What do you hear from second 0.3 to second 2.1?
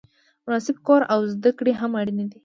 مناسب کور او زده کړې هم